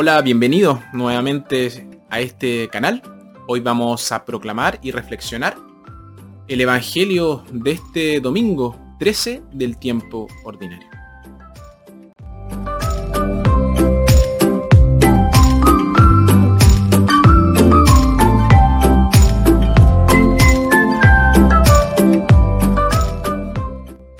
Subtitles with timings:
[0.00, 3.02] Hola, bienvenido nuevamente a este canal.
[3.48, 5.56] Hoy vamos a proclamar y reflexionar
[6.46, 10.86] el Evangelio de este domingo 13 del tiempo ordinario.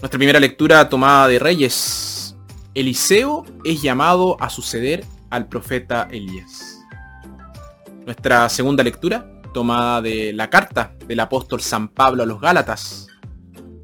[0.00, 2.34] Nuestra primera lectura tomada de Reyes.
[2.72, 6.80] Eliseo es llamado a suceder al profeta Elías.
[8.04, 13.08] Nuestra segunda lectura, tomada de la carta del apóstol San Pablo a los Gálatas.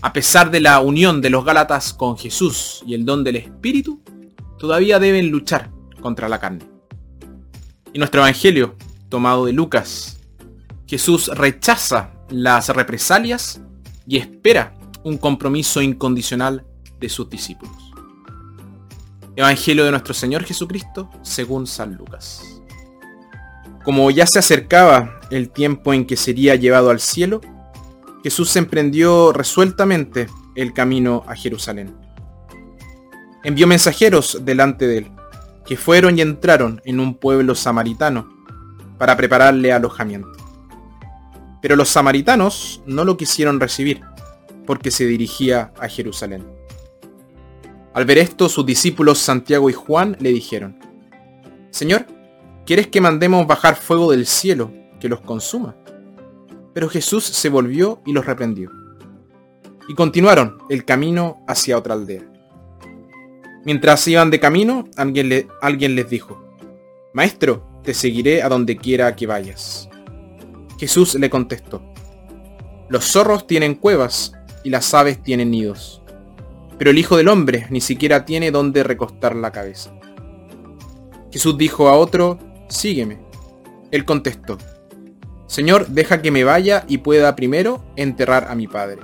[0.00, 4.02] A pesar de la unión de los Gálatas con Jesús y el don del Espíritu,
[4.58, 6.64] todavía deben luchar contra la carne.
[7.92, 8.76] Y nuestro Evangelio,
[9.08, 10.20] tomado de Lucas,
[10.86, 13.60] Jesús rechaza las represalias
[14.06, 16.64] y espera un compromiso incondicional
[17.00, 17.92] de sus discípulos.
[19.36, 22.42] Evangelio de nuestro Señor Jesucristo según San Lucas.
[23.84, 27.42] Como ya se acercaba el tiempo en que sería llevado al cielo,
[28.22, 31.94] Jesús emprendió resueltamente el camino a Jerusalén.
[33.44, 35.12] Envió mensajeros delante de él,
[35.66, 38.28] que fueron y entraron en un pueblo samaritano
[38.96, 40.32] para prepararle alojamiento.
[41.60, 44.00] Pero los samaritanos no lo quisieron recibir,
[44.66, 46.55] porque se dirigía a Jerusalén.
[47.96, 50.78] Al ver esto, sus discípulos Santiago y Juan le dijeron,
[51.70, 52.04] Señor,
[52.66, 55.74] ¿quieres que mandemos bajar fuego del cielo que los consuma?
[56.74, 58.70] Pero Jesús se volvió y los reprendió.
[59.88, 62.30] Y continuaron el camino hacia otra aldea.
[63.64, 66.38] Mientras iban de camino, alguien, les dijo,
[67.14, 69.88] Maestro, te seguiré a donde quiera que vayas.
[70.78, 71.82] Jesús le contestó,
[72.90, 76.02] Los zorros tienen cuevas y las aves tienen nidos
[76.78, 79.92] pero el Hijo del Hombre ni siquiera tiene donde recostar la cabeza.
[81.32, 82.38] Jesús dijo a otro,
[82.68, 83.18] sígueme.
[83.90, 84.58] Él contestó,
[85.46, 89.00] Señor, deja que me vaya y pueda primero enterrar a mi Padre.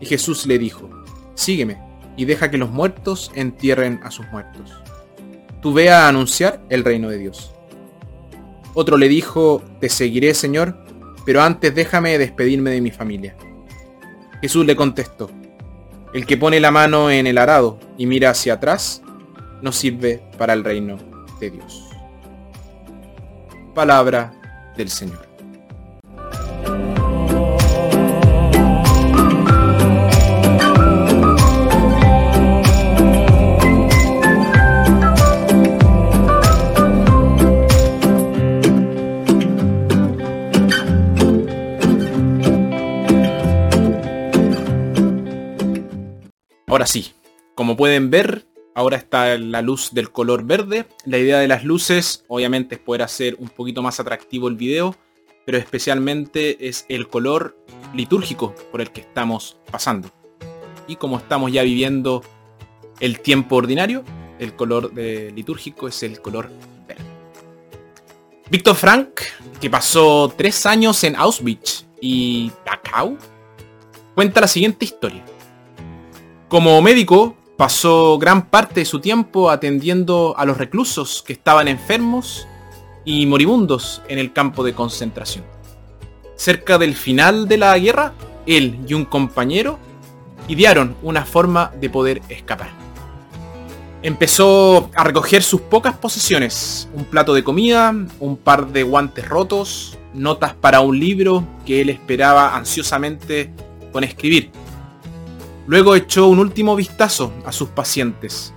[0.00, 0.90] Y Jesús le dijo,
[1.34, 1.78] sígueme
[2.16, 4.72] y deja que los muertos entierren a sus muertos.
[5.60, 7.54] Tú ve a anunciar el reino de Dios.
[8.74, 10.84] Otro le dijo, te seguiré, Señor,
[11.24, 13.36] pero antes déjame despedirme de mi familia.
[14.40, 15.30] Jesús le contestó,
[16.12, 19.02] el que pone la mano en el arado y mira hacia atrás,
[19.62, 20.98] no sirve para el reino
[21.40, 21.88] de Dios.
[23.74, 24.34] Palabra
[24.76, 25.31] del Señor.
[46.82, 47.12] Ahora sí,
[47.54, 48.44] como pueden ver,
[48.74, 50.84] ahora está la luz del color verde.
[51.04, 54.96] La idea de las luces, obviamente, es poder hacer un poquito más atractivo el video,
[55.46, 57.56] pero especialmente es el color
[57.94, 60.10] litúrgico por el que estamos pasando.
[60.88, 62.24] Y como estamos ya viviendo
[62.98, 64.02] el tiempo ordinario,
[64.40, 66.50] el color litúrgico es el color
[66.88, 67.04] verde.
[68.50, 69.20] Víctor Frank,
[69.60, 73.16] que pasó tres años en Auschwitz y Dachau,
[74.16, 75.24] cuenta la siguiente historia.
[76.52, 82.46] Como médico, pasó gran parte de su tiempo atendiendo a los reclusos que estaban enfermos
[83.06, 85.46] y moribundos en el campo de concentración.
[86.36, 88.12] Cerca del final de la guerra,
[88.44, 89.78] él y un compañero
[90.46, 92.68] idearon una forma de poder escapar.
[94.02, 99.96] Empezó a recoger sus pocas posesiones, un plato de comida, un par de guantes rotos,
[100.12, 103.50] notas para un libro que él esperaba ansiosamente
[103.90, 104.50] con escribir
[105.66, 108.52] Luego echó un último vistazo a sus pacientes,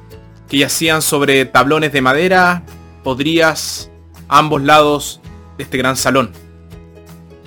[0.48, 2.64] que yacían sobre tablones de madera,
[3.04, 3.92] podrías,
[4.28, 5.22] a ambos lados
[5.58, 6.32] de este gran salón.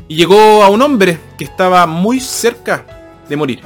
[0.06, 2.86] Y llegó a un hombre que estaba muy cerca
[3.28, 3.60] de morir.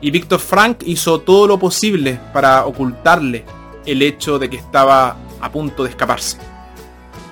[0.00, 3.44] Y Víctor Frank hizo todo lo posible para ocultarle
[3.86, 6.38] el hecho de que estaba a punto de escaparse.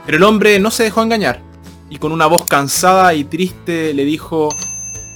[0.05, 1.41] Pero el hombre no se dejó engañar
[1.89, 4.49] y con una voz cansada y triste le dijo,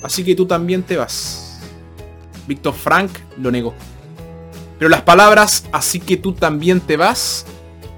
[0.02, 1.45] así que tú también te vas.
[2.46, 3.74] Víctor Frank lo negó.
[4.78, 7.46] Pero las palabras, así que tú también te vas,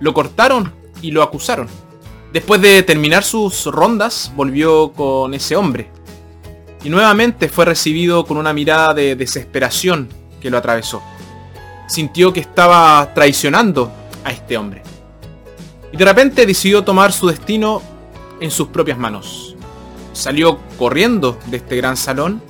[0.00, 0.72] lo cortaron
[1.02, 1.68] y lo acusaron.
[2.32, 5.90] Después de terminar sus rondas, volvió con ese hombre.
[6.84, 10.08] Y nuevamente fue recibido con una mirada de desesperación
[10.40, 11.02] que lo atravesó.
[11.88, 13.90] Sintió que estaba traicionando
[14.24, 14.82] a este hombre.
[15.92, 17.82] Y de repente decidió tomar su destino
[18.40, 19.56] en sus propias manos.
[20.12, 22.42] Salió corriendo de este gran salón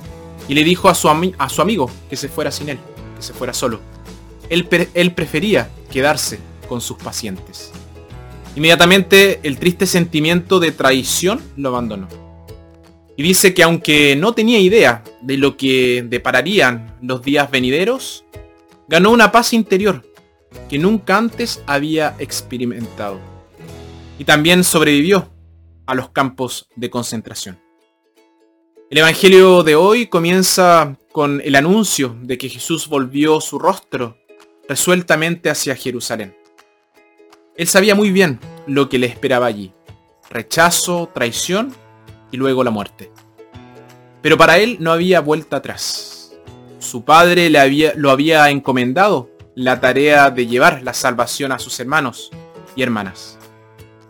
[0.49, 2.79] y le dijo a su, amigo que se fuera sin él,
[3.15, 3.79] que se fuera solo.
[4.49, 7.71] Él prefería quedarse con sus pacientes.
[8.55, 12.07] Inmediatamente el triste sentimiento de traición lo abandonó.
[13.15, 18.25] Y dice que aunque no tenía idea de lo que depararían los días venideros,
[18.87, 20.03] ganó una paz interior
[20.67, 23.19] que nunca antes había experimentado.
[24.17, 25.29] Y también sobrevivió
[25.85, 27.59] a los campos de concentración.
[28.89, 34.17] El Evangelio de hoy comienza con el anuncio de que Jesús volvió su rostro
[34.67, 36.35] resueltamente hacia Jerusalén.
[37.55, 39.71] Él sabía muy bien lo que le esperaba allí.
[40.31, 41.71] Rechazo, traición
[42.31, 43.11] y luego la muerte.
[44.23, 46.33] Pero para él no había vuelta atrás.
[46.79, 51.79] Su padre le había, lo había encomendado la tarea de llevar la salvación a sus
[51.79, 52.31] hermanos
[52.75, 53.37] y hermanas.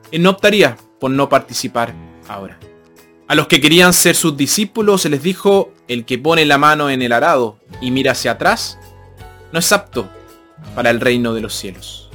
[0.10, 1.94] Él no optaría por no participar
[2.30, 2.58] ahora.
[3.30, 6.90] A los que querían ser sus discípulos se les dijo, el que pone la mano
[6.90, 8.80] en el arado y mira hacia atrás,
[9.54, 10.10] no es apto
[10.74, 12.10] para el reino de los cielos.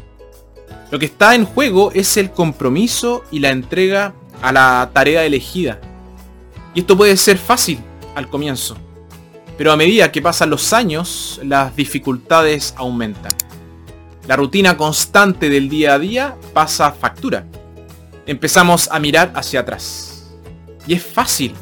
[0.91, 4.13] Lo que está en juego es el compromiso y la entrega
[4.43, 5.81] a la tarea elegida.
[6.75, 7.79] Y esto puede ser fácil
[8.17, 8.77] al comienzo,
[9.57, 13.37] pero a medida que pasan los años, las dificultades aumentan.
[14.27, 17.47] La rutina constante del día a día pasa factura.
[18.27, 20.24] Empezamos a mirar hacia atrás.
[20.87, 21.55] Y es fácil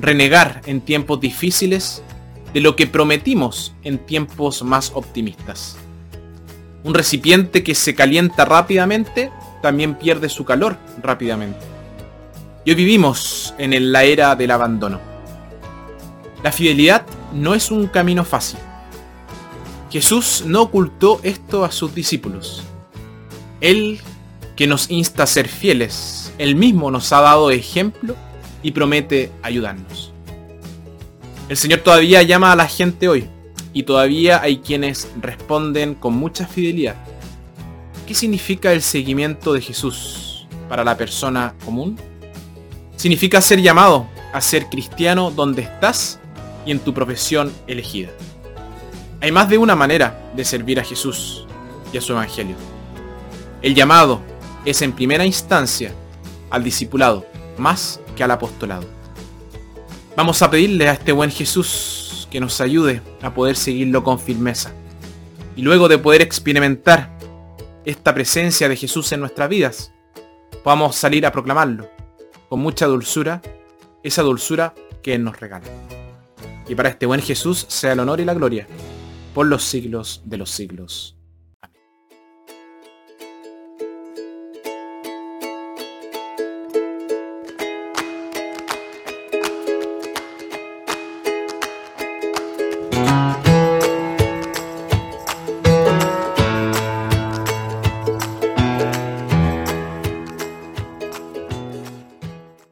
[0.00, 2.02] renegar en tiempos difíciles
[2.52, 5.76] de lo que prometimos en tiempos más optimistas.
[6.84, 9.30] Un recipiente que se calienta rápidamente
[9.62, 11.58] también pierde su calor rápidamente.
[12.64, 15.00] Y hoy vivimos en la era del abandono.
[16.42, 18.58] La fidelidad no es un camino fácil.
[19.90, 22.62] Jesús no ocultó esto a sus discípulos.
[23.60, 24.00] Él,
[24.54, 28.14] que nos insta a ser fieles, él mismo nos ha dado ejemplo
[28.66, 30.10] y promete ayudarnos.
[31.48, 33.28] El Señor todavía llama a la gente hoy
[33.72, 36.96] y todavía hay quienes responden con mucha fidelidad.
[38.08, 41.96] ¿Qué significa el seguimiento de Jesús para la persona común?
[42.96, 46.18] Significa ser llamado a ser cristiano donde estás
[46.66, 48.08] y en tu profesión elegida.
[49.20, 51.46] Hay más de una manera de servir a Jesús
[51.92, 52.56] y a su Evangelio.
[53.62, 54.22] El llamado
[54.64, 55.94] es en primera instancia
[56.50, 57.24] al discipulado
[57.58, 58.84] más que al apostolado.
[60.16, 64.72] Vamos a pedirle a este buen Jesús que nos ayude a poder seguirlo con firmeza.
[65.54, 67.16] Y luego de poder experimentar
[67.84, 69.92] esta presencia de Jesús en nuestras vidas,
[70.64, 71.88] podamos salir a proclamarlo
[72.48, 73.42] con mucha dulzura,
[74.02, 75.66] esa dulzura que Él nos regala.
[76.68, 78.66] Y para este buen Jesús sea el honor y la gloria
[79.34, 81.15] por los siglos de los siglos.